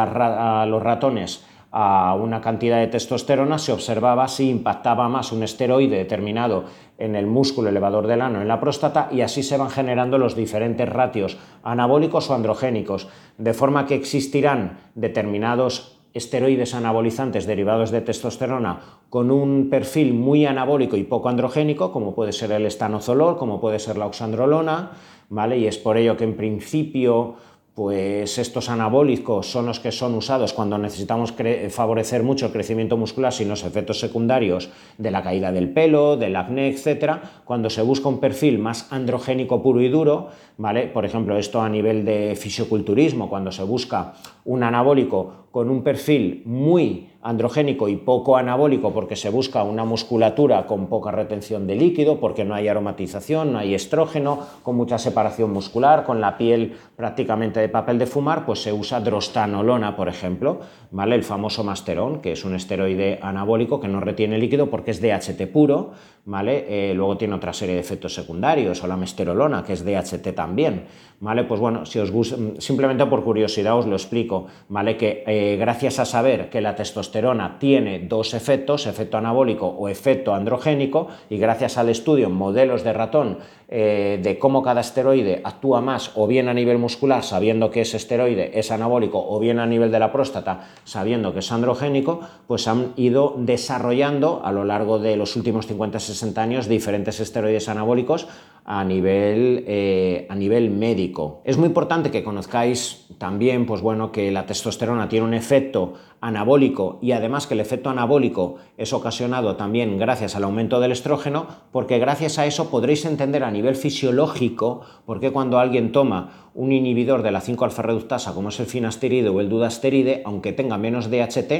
los 0.66 0.82
ratones 0.82 1.44
a 1.78 2.14
una 2.14 2.40
cantidad 2.40 2.78
de 2.78 2.86
testosterona, 2.86 3.58
se 3.58 3.70
observaba 3.70 4.28
si 4.28 4.48
impactaba 4.48 5.10
más 5.10 5.30
un 5.30 5.42
esteroide 5.42 5.98
determinado 5.98 6.64
en 6.96 7.14
el 7.14 7.26
músculo 7.26 7.68
elevador 7.68 8.06
del 8.06 8.22
ano, 8.22 8.40
en 8.40 8.48
la 8.48 8.60
próstata, 8.60 9.10
y 9.12 9.20
así 9.20 9.42
se 9.42 9.58
van 9.58 9.68
generando 9.68 10.16
los 10.16 10.34
diferentes 10.34 10.88
ratios 10.88 11.36
anabólicos 11.62 12.30
o 12.30 12.34
androgénicos, 12.34 13.08
de 13.36 13.52
forma 13.52 13.84
que 13.84 13.94
existirán 13.94 14.78
determinados 14.94 16.00
esteroides 16.14 16.72
anabolizantes 16.72 17.44
derivados 17.44 17.90
de 17.90 18.00
testosterona 18.00 18.80
con 19.10 19.30
un 19.30 19.68
perfil 19.68 20.14
muy 20.14 20.46
anabólico 20.46 20.96
y 20.96 21.04
poco 21.04 21.28
androgénico, 21.28 21.92
como 21.92 22.14
puede 22.14 22.32
ser 22.32 22.52
el 22.52 22.64
estanozolol, 22.64 23.36
como 23.36 23.60
puede 23.60 23.80
ser 23.80 23.98
la 23.98 24.06
oxandrolona, 24.06 24.92
¿vale? 25.28 25.58
Y 25.58 25.66
es 25.66 25.76
por 25.76 25.98
ello 25.98 26.16
que 26.16 26.24
en 26.24 26.38
principio 26.38 27.34
pues 27.76 28.38
estos 28.38 28.70
anabólicos 28.70 29.50
son 29.52 29.66
los 29.66 29.80
que 29.80 29.92
son 29.92 30.14
usados 30.14 30.54
cuando 30.54 30.78
necesitamos 30.78 31.34
favorecer 31.68 32.22
mucho 32.22 32.46
el 32.46 32.52
crecimiento 32.52 32.96
muscular 32.96 33.34
sin 33.34 33.50
los 33.50 33.64
efectos 33.64 34.00
secundarios 34.00 34.70
de 34.96 35.10
la 35.10 35.22
caída 35.22 35.52
del 35.52 35.68
pelo, 35.68 36.16
del 36.16 36.36
acné, 36.36 36.68
etc. 36.68 37.18
Cuando 37.44 37.68
se 37.68 37.82
busca 37.82 38.08
un 38.08 38.18
perfil 38.18 38.58
más 38.58 38.90
androgénico 38.90 39.62
puro 39.62 39.82
y 39.82 39.90
duro, 39.90 40.28
¿vale? 40.56 40.86
Por 40.86 41.04
ejemplo, 41.04 41.36
esto 41.36 41.60
a 41.60 41.68
nivel 41.68 42.06
de 42.06 42.34
fisioculturismo, 42.34 43.28
cuando 43.28 43.52
se 43.52 43.62
busca 43.62 44.14
un 44.46 44.62
anabólico 44.62 45.45
con 45.56 45.70
un 45.70 45.82
perfil 45.82 46.42
muy 46.44 47.08
androgénico 47.22 47.88
y 47.88 47.96
poco 47.96 48.36
anabólico 48.36 48.92
porque 48.92 49.16
se 49.16 49.30
busca 49.30 49.62
una 49.62 49.84
musculatura 49.84 50.66
con 50.66 50.86
poca 50.86 51.10
retención 51.10 51.66
de 51.66 51.74
líquido, 51.74 52.20
porque 52.20 52.44
no 52.44 52.54
hay 52.54 52.68
aromatización, 52.68 53.54
no 53.54 53.58
hay 53.58 53.74
estrógeno, 53.74 54.40
con 54.62 54.76
mucha 54.76 54.98
separación 54.98 55.52
muscular, 55.52 56.04
con 56.04 56.20
la 56.20 56.36
piel 56.38 56.76
prácticamente 56.94 57.58
de 57.58 57.68
papel 57.70 57.98
de 57.98 58.06
fumar, 58.06 58.44
pues 58.44 58.62
se 58.62 58.72
usa 58.72 59.00
drostanolona, 59.00 59.96
por 59.96 60.08
ejemplo, 60.08 60.60
¿vale? 60.90 61.16
El 61.16 61.24
famoso 61.24 61.64
masterón, 61.64 62.20
que 62.20 62.32
es 62.32 62.44
un 62.44 62.54
esteroide 62.54 63.18
anabólico 63.22 63.80
que 63.80 63.88
no 63.88 64.00
retiene 64.00 64.38
líquido 64.38 64.70
porque 64.70 64.92
es 64.92 65.00
DHT 65.00 65.50
puro, 65.50 65.92
¿vale? 66.26 66.66
Eh, 66.68 66.94
luego 66.94 67.16
tiene 67.16 67.34
otra 67.34 67.52
serie 67.52 67.74
de 67.74 67.80
efectos 67.80 68.14
secundarios, 68.14 68.84
o 68.84 68.86
la 68.86 68.96
mesterolona, 68.96 69.64
que 69.64 69.72
es 69.72 69.84
DHT 69.84 70.34
también, 70.34 70.84
¿vale? 71.18 71.42
Pues 71.44 71.60
bueno, 71.60 71.86
si 71.86 71.98
os 71.98 72.12
gusta, 72.12 72.36
simplemente 72.58 73.04
por 73.06 73.24
curiosidad 73.24 73.76
os 73.76 73.86
lo 73.86 73.96
explico, 73.96 74.46
¿vale? 74.68 74.96
Que 74.96 75.24
eh, 75.26 75.45
gracias 75.54 76.00
a 76.00 76.04
saber 76.04 76.50
que 76.50 76.60
la 76.60 76.74
testosterona 76.74 77.60
tiene 77.60 78.00
dos 78.00 78.34
efectos, 78.34 78.88
efecto 78.88 79.16
anabólico 79.16 79.68
o 79.68 79.88
efecto 79.88 80.34
androgénico, 80.34 81.06
y 81.30 81.38
gracias 81.38 81.78
al 81.78 81.88
estudio 81.88 82.26
en 82.26 82.32
modelos 82.32 82.82
de 82.82 82.92
ratón 82.92 83.38
eh, 83.68 84.18
de 84.22 84.38
cómo 84.38 84.62
cada 84.62 84.80
esteroide 84.80 85.42
actúa 85.44 85.80
más 85.80 86.10
o 86.14 86.26
bien 86.26 86.48
a 86.48 86.54
nivel 86.54 86.78
muscular, 86.78 87.22
sabiendo 87.22 87.70
que 87.70 87.82
ese 87.82 87.96
esteroide 87.96 88.58
es 88.58 88.72
anabólico, 88.72 89.24
o 89.28 89.38
bien 89.38 89.58
a 89.58 89.66
nivel 89.66 89.92
de 89.92 90.00
la 90.00 90.12
próstata, 90.12 90.68
sabiendo 90.84 91.32
que 91.32 91.40
es 91.40 91.52
androgénico, 91.52 92.20
pues 92.46 92.66
han 92.66 92.92
ido 92.96 93.34
desarrollando 93.38 94.40
a 94.44 94.52
lo 94.52 94.64
largo 94.64 94.98
de 94.98 95.16
los 95.16 95.36
últimos 95.36 95.68
50-60 95.70 96.38
años 96.38 96.68
diferentes 96.68 97.20
esteroides 97.20 97.68
anabólicos 97.68 98.26
a 98.68 98.82
nivel, 98.82 99.64
eh, 99.68 100.26
a 100.28 100.34
nivel 100.34 100.70
médico. 100.70 101.40
Es 101.44 101.56
muy 101.56 101.68
importante 101.68 102.10
que 102.10 102.24
conozcáis 102.24 103.06
también 103.16 103.64
pues 103.64 103.80
bueno, 103.80 104.10
que 104.10 104.32
la 104.32 104.44
testosterona 104.44 105.08
tiene 105.08 105.24
un 105.24 105.34
efecto 105.34 105.94
anabólico 106.20 106.98
y 107.00 107.12
además 107.12 107.46
que 107.46 107.54
el 107.54 107.60
efecto 107.60 107.90
anabólico 107.90 108.56
es 108.76 108.92
ocasionado 108.92 109.54
también 109.54 109.98
gracias 109.98 110.34
al 110.34 110.42
aumento 110.42 110.80
del 110.80 110.90
estrógeno, 110.90 111.46
porque 111.70 112.00
gracias 112.00 112.40
a 112.40 112.46
eso 112.46 112.68
podréis 112.68 113.04
entender 113.04 113.44
a 113.44 113.52
nivel 113.52 113.76
fisiológico 113.76 114.80
por 115.04 115.20
qué 115.20 115.30
cuando 115.30 115.60
alguien 115.60 115.92
toma 115.92 116.50
un 116.52 116.72
inhibidor 116.72 117.22
de 117.22 117.30
la 117.30 117.42
5-alfa 117.42 117.82
reductasa 117.82 118.34
como 118.34 118.48
es 118.48 118.58
el 118.58 118.66
finasteride 118.66 119.28
o 119.28 119.40
el 119.40 119.48
dudasteride, 119.48 120.22
aunque 120.24 120.52
tenga 120.52 120.76
menos 120.76 121.08
DHT, 121.08 121.52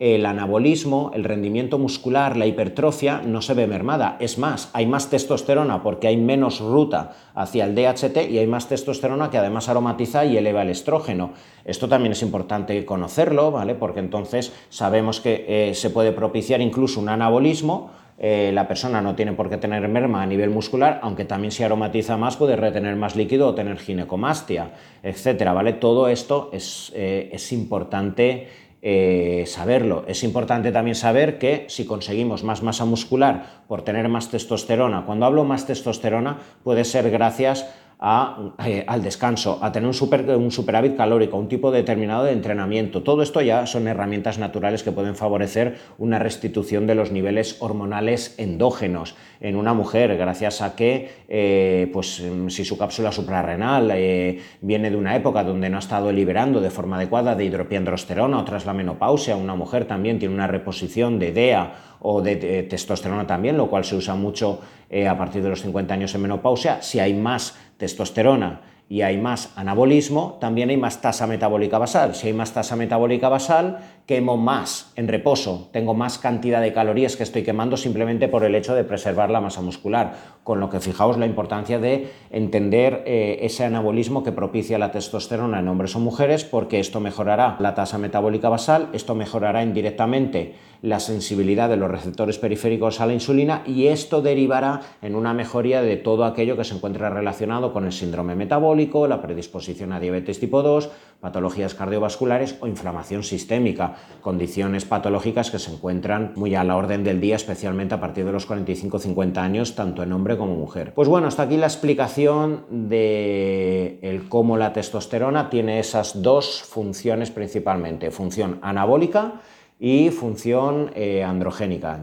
el 0.00 0.26
anabolismo, 0.26 1.10
el 1.12 1.24
rendimiento 1.24 1.78
muscular, 1.78 2.36
la 2.36 2.46
hipertrofia 2.46 3.20
no 3.24 3.42
se 3.42 3.54
ve 3.54 3.66
mermada. 3.66 4.16
Es 4.20 4.38
más, 4.38 4.70
hay 4.72 4.86
más 4.86 5.10
testosterona 5.10 5.82
porque 5.82 6.06
hay 6.06 6.16
menos 6.16 6.60
ruta 6.60 7.16
hacia 7.34 7.64
el 7.64 7.74
DHT 7.74 8.30
y 8.30 8.38
hay 8.38 8.46
más 8.46 8.68
testosterona 8.68 9.30
que 9.30 9.38
además 9.38 9.68
aromatiza 9.68 10.24
y 10.24 10.36
eleva 10.36 10.62
el 10.62 10.70
estrógeno. 10.70 11.32
Esto 11.64 11.88
también 11.88 12.12
es 12.12 12.22
importante 12.22 12.84
conocerlo, 12.84 13.50
¿vale? 13.50 13.74
Porque 13.74 13.98
entonces 13.98 14.52
sabemos 14.68 15.20
que 15.20 15.44
eh, 15.48 15.74
se 15.74 15.90
puede 15.90 16.12
propiciar 16.12 16.60
incluso 16.60 17.00
un 17.00 17.08
anabolismo. 17.08 17.90
Eh, 18.20 18.50
la 18.52 18.66
persona 18.66 19.00
no 19.00 19.14
tiene 19.14 19.32
por 19.32 19.48
qué 19.48 19.58
tener 19.58 19.86
merma 19.88 20.22
a 20.22 20.26
nivel 20.26 20.50
muscular, 20.50 21.00
aunque 21.02 21.24
también 21.24 21.52
si 21.52 21.62
aromatiza 21.62 22.16
más 22.16 22.36
puede 22.36 22.56
retener 22.56 22.96
más 22.96 23.14
líquido 23.14 23.48
o 23.48 23.54
tener 23.54 23.78
ginecomastia, 23.78 24.72
etcétera, 25.02 25.52
¿vale? 25.52 25.72
Todo 25.74 26.08
esto 26.08 26.50
es, 26.52 26.92
eh, 26.96 27.30
es 27.32 27.52
importante 27.52 28.48
eh, 28.80 29.44
saberlo. 29.46 30.04
Es 30.06 30.22
importante 30.22 30.70
también 30.72 30.94
saber 30.94 31.38
que 31.38 31.66
si 31.68 31.84
conseguimos 31.84 32.44
más 32.44 32.62
masa 32.62 32.84
muscular 32.84 33.62
por 33.66 33.82
tener 33.82 34.08
más 34.08 34.30
testosterona, 34.30 35.04
cuando 35.04 35.26
hablo 35.26 35.44
más 35.44 35.66
testosterona 35.66 36.38
puede 36.62 36.84
ser 36.84 37.10
gracias 37.10 37.66
eh, 38.00 38.84
al 38.86 39.02
descanso, 39.02 39.58
a 39.60 39.72
tener 39.72 39.88
un, 39.88 39.94
super, 39.94 40.24
superávit 40.50 40.96
calórico, 40.96 41.36
un 41.36 41.48
tipo 41.48 41.72
determinado 41.72 42.24
de 42.24 42.32
entrenamiento. 42.32 43.02
Todo 43.02 43.22
esto 43.22 43.40
ya 43.40 43.66
son 43.66 43.88
herramientas 43.88 44.38
naturales 44.38 44.84
que 44.84 44.92
pueden 44.92 45.16
favorecer 45.16 45.78
una 45.98 46.20
restitución 46.20 46.86
de 46.86 46.94
los 46.94 47.10
niveles 47.10 47.56
hormonales 47.58 48.36
endógenos 48.38 49.16
en 49.40 49.56
una 49.56 49.74
mujer, 49.74 50.16
gracias 50.16 50.62
a 50.62 50.76
que 50.76 51.10
eh, 51.28 51.90
pues, 51.92 52.22
si 52.48 52.64
su 52.64 52.78
cápsula 52.78 53.10
suprarrenal 53.10 53.90
eh, 53.92 54.40
viene 54.60 54.90
de 54.90 54.96
una 54.96 55.16
época 55.16 55.42
donde 55.42 55.68
no 55.68 55.76
ha 55.76 55.80
estado 55.80 56.12
liberando 56.12 56.60
de 56.60 56.70
forma 56.70 56.96
adecuada 56.96 57.34
de 57.34 57.44
hidropiandrosterona 57.44 58.38
o 58.38 58.44
tras 58.44 58.64
la 58.64 58.74
menopausia, 58.74 59.36
una 59.36 59.56
mujer 59.56 59.86
también 59.86 60.20
tiene 60.20 60.34
una 60.34 60.46
reposición 60.46 61.18
de 61.18 61.32
DEA 61.32 61.72
o 62.00 62.22
de, 62.22 62.62
testosterona 62.64 63.26
también, 63.26 63.56
lo 63.56 63.68
cual 63.68 63.84
se 63.84 63.96
usa 63.96 64.14
mucho 64.14 64.60
a 65.08 65.18
partir 65.18 65.42
de 65.42 65.50
los 65.50 65.62
50 65.62 65.94
años 65.94 66.14
en 66.14 66.22
menopausia. 66.22 66.82
Si 66.82 66.98
hay 66.98 67.14
más 67.14 67.56
testosterona 67.76 68.60
y 68.90 69.02
hay 69.02 69.18
más 69.18 69.52
anabolismo, 69.54 70.38
también 70.40 70.70
hay 70.70 70.78
más 70.78 71.02
tasa 71.02 71.26
metabólica 71.26 71.78
basal. 71.78 72.14
Si 72.14 72.28
hay 72.28 72.32
más 72.32 72.54
tasa 72.54 72.74
metabólica 72.74 73.28
basal, 73.28 73.80
quemo 74.06 74.38
más 74.38 74.92
en 74.96 75.08
reposo, 75.08 75.68
tengo 75.72 75.92
más 75.92 76.16
cantidad 76.18 76.62
de 76.62 76.72
calorías 76.72 77.14
que 77.14 77.22
estoy 77.22 77.42
quemando 77.42 77.76
simplemente 77.76 78.28
por 78.28 78.44
el 78.44 78.54
hecho 78.54 78.74
de 78.74 78.84
preservar 78.84 79.30
la 79.30 79.42
masa 79.42 79.60
muscular. 79.60 80.38
Con 80.42 80.58
lo 80.58 80.70
que 80.70 80.80
fijaos 80.80 81.18
la 81.18 81.26
importancia 81.26 81.78
de 81.78 82.10
entender 82.30 83.02
eh, 83.04 83.40
ese 83.42 83.66
anabolismo 83.66 84.24
que 84.24 84.32
propicia 84.32 84.78
la 84.78 84.90
testosterona 84.90 85.60
en 85.60 85.68
hombres 85.68 85.94
o 85.94 86.00
mujeres, 86.00 86.44
porque 86.44 86.80
esto 86.80 86.98
mejorará 87.00 87.56
la 87.60 87.74
tasa 87.74 87.98
metabólica 87.98 88.48
basal, 88.48 88.88
esto 88.94 89.14
mejorará 89.14 89.62
indirectamente 89.62 90.54
la 90.82 91.00
sensibilidad 91.00 91.68
de 91.68 91.76
los 91.76 91.90
receptores 91.90 92.38
periféricos 92.38 93.00
a 93.00 93.06
la 93.06 93.14
insulina 93.14 93.62
y 93.66 93.86
esto 93.86 94.22
derivará 94.22 94.80
en 95.02 95.14
una 95.14 95.34
mejoría 95.34 95.82
de 95.82 95.96
todo 95.96 96.24
aquello 96.24 96.56
que 96.56 96.64
se 96.64 96.74
encuentra 96.74 97.10
relacionado 97.10 97.72
con 97.72 97.84
el 97.84 97.92
síndrome 97.92 98.34
metabólico, 98.34 99.06
la 99.06 99.20
predisposición 99.20 99.92
a 99.92 100.00
diabetes 100.00 100.40
tipo 100.40 100.62
2, 100.62 100.90
patologías 101.20 101.74
cardiovasculares 101.74 102.56
o 102.60 102.66
inflamación 102.66 103.24
sistémica, 103.24 103.96
condiciones 104.20 104.84
patológicas 104.84 105.50
que 105.50 105.58
se 105.58 105.72
encuentran 105.72 106.32
muy 106.36 106.54
a 106.54 106.64
la 106.64 106.76
orden 106.76 107.02
del 107.02 107.20
día, 107.20 107.36
especialmente 107.36 107.94
a 107.94 108.00
partir 108.00 108.24
de 108.24 108.32
los 108.32 108.48
45-50 108.48 109.38
años, 109.38 109.74
tanto 109.74 110.02
en 110.02 110.12
hombre 110.12 110.36
como 110.36 110.54
mujer. 110.54 110.94
Pues 110.94 111.08
bueno, 111.08 111.26
hasta 111.26 111.42
aquí 111.44 111.56
la 111.56 111.66
explicación 111.66 112.64
de 112.70 113.98
el 114.02 114.28
cómo 114.28 114.56
la 114.56 114.72
testosterona 114.72 115.50
tiene 115.50 115.80
esas 115.80 116.22
dos 116.22 116.62
funciones 116.62 117.30
principalmente, 117.30 118.10
función 118.10 118.58
anabólica 118.62 119.40
y 119.78 120.10
función 120.10 120.90
eh, 120.94 121.22
androgénica. 121.22 121.96